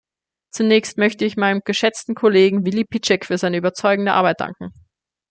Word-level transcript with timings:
Zunächst 0.49 0.97
möchte 0.97 1.25
ich 1.25 1.37
meinem 1.37 1.61
geschätzten 1.63 2.15
Kollegen 2.15 2.65
Willy 2.65 2.85
Piecyk 2.85 3.23
für 3.27 3.37
seine 3.37 3.57
überzeugende 3.57 4.13
Arbeit 4.13 4.39
danken. 4.41 4.73